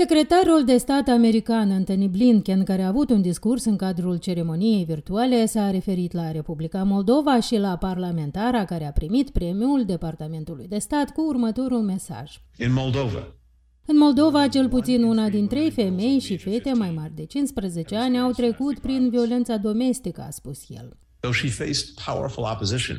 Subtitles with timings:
[0.00, 5.46] Secretarul de stat american Anthony Blinken, care a avut un discurs în cadrul ceremoniei virtuale,
[5.46, 11.10] s-a referit la Republica Moldova și la parlamentara care a primit premiul Departamentului de Stat
[11.10, 12.40] cu următorul mesaj.
[12.58, 13.34] In Moldova,
[13.86, 18.18] în Moldova, cel puțin una din trei femei și fete mai mari de 15 ani
[18.18, 20.96] au trecut prin violența domestică, a spus el.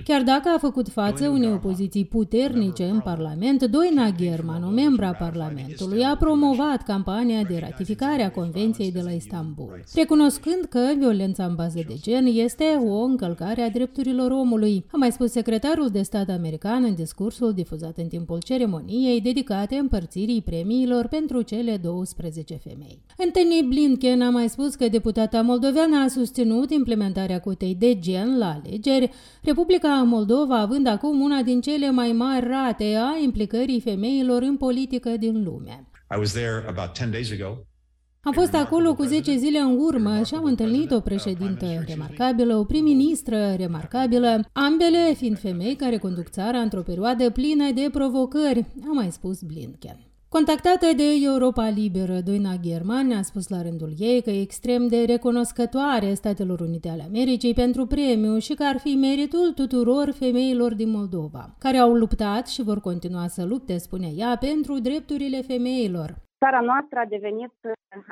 [0.04, 6.04] Chiar dacă a făcut față unei opoziții puternice în Parlament, Doina German, o membra Parlamentului,
[6.04, 11.80] a promovat campania de ratificare a Convenției de la Istanbul, recunoscând că violența în bază
[11.88, 16.84] de gen este o încălcare a drepturilor omului, a mai spus secretarul de stat american
[16.84, 23.02] în discursul difuzat în timpul ceremoniei dedicate împărțirii premiilor pentru cele 12 femei.
[23.17, 28.38] Anthony Blinken a mai spus că deputata moldoveană a susținut implementarea cotei de gen gen
[28.38, 29.12] la alegeri,
[29.42, 35.10] Republica Moldova având acum una din cele mai mari rate a implicării femeilor în politică
[35.10, 35.88] din lume.
[36.16, 37.58] I was there about 10 days ago.
[38.24, 42.64] Am fost acolo cu 10 zile în urmă și am întâlnit o președintă remarcabilă, o
[42.64, 49.12] prim-ministră remarcabilă, ambele fiind femei care conduc țara într-o perioadă plină de provocări, a mai
[49.12, 50.11] spus Blinken.
[50.38, 55.00] Contactată de Europa Liberă, Doina German a spus la rândul ei că e extrem de
[55.14, 60.92] recunoscătoare Statelor Unite ale Americii pentru premiu și că ar fi meritul tuturor femeilor din
[60.98, 66.09] Moldova, care au luptat și vor continua să lupte, spune ea, pentru drepturile femeilor.
[66.44, 67.56] Țara noastră a devenit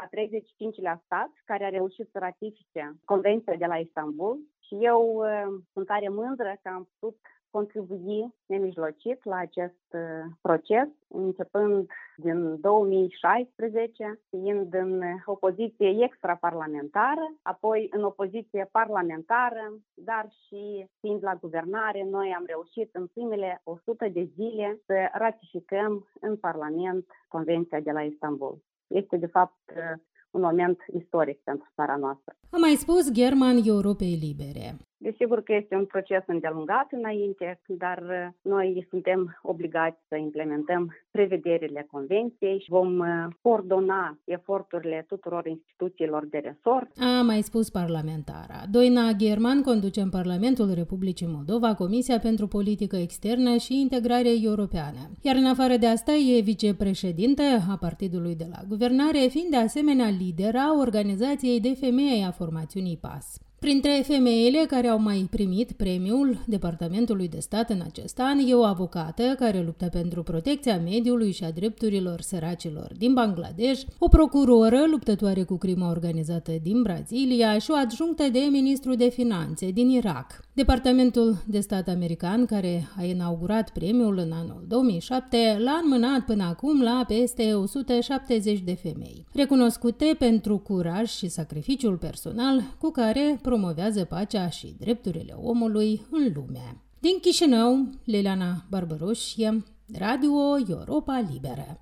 [0.04, 4.34] a 35-lea stat care a reușit să ratifice Convenția de la Istanbul
[4.66, 7.18] și eu uh, sunt tare mândră că am putut
[7.52, 18.04] contribui nemijlocit la acest uh, proces, începând din 2016, fiind în opoziție extraparlamentară, apoi în
[18.04, 24.82] opoziție parlamentară, dar și fiind la guvernare, noi am reușit în primele 100 de zile
[24.86, 28.58] să ratificăm în Parlament Convenția de la Istanbul.
[28.88, 32.36] Este, de fapt, uh, un moment istoric pentru țara noastră.
[32.52, 34.89] A mai spus German Europei Libere.
[35.02, 41.88] Desigur că este un proces îndelungat înainte, dar uh, noi suntem obligați să implementăm prevederile
[41.92, 43.08] convenției și vom uh,
[43.42, 46.90] coordona eforturile tuturor instituțiilor de resort.
[46.98, 48.58] A mai spus parlamentara.
[48.72, 55.02] Doina German conduce în Parlamentul Republicii Moldova Comisia pentru Politică Externă și Integrare Europeană.
[55.22, 60.10] Iar în afară de asta e vicepreședinte a partidului de la guvernare, fiind de asemenea
[60.20, 63.49] lidera organizației de femei a formațiunii PAS.
[63.60, 68.64] Printre femeile care au mai primit premiul Departamentului de Stat în acest an e o
[68.64, 75.44] avocată care luptă pentru protecția mediului și a drepturilor săracilor din Bangladesh, o procuroră luptătoare
[75.44, 80.44] cu crimă organizată din Brazilia și o adjunctă de ministru de finanțe din Irak.
[80.54, 86.82] Departamentul de Stat american, care a inaugurat premiul în anul 2007, l-a înmânat până acum
[86.82, 94.50] la peste 170 de femei, recunoscute pentru curaj și sacrificiul personal cu care promovează pacea
[94.50, 96.82] și drepturile omului în lume.
[97.00, 99.64] Din Chișinău, Liliana Barbaroșie,
[99.98, 100.32] Radio
[100.68, 101.78] Europa Liberă.